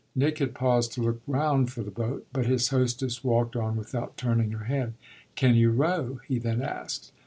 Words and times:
Nick 0.15 0.39
had 0.39 0.55
paused 0.55 0.93
to 0.93 1.01
look 1.03 1.21
round 1.27 1.71
for 1.71 1.83
the 1.83 1.91
boat, 1.91 2.25
but 2.33 2.47
his 2.47 2.69
hostess 2.69 3.23
walked 3.23 3.55
on 3.55 3.75
without 3.75 4.17
turning 4.17 4.49
her 4.49 4.65
head. 4.65 4.95
"Can 5.35 5.53
you 5.53 5.69
row?" 5.69 6.21
he 6.27 6.39
then 6.39 6.63
asked. 6.63 7.11